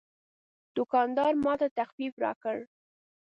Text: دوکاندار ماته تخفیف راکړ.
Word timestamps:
دوکاندار 0.75 1.33
ماته 1.45 1.67
تخفیف 1.77 2.13
راکړ. 2.23 2.57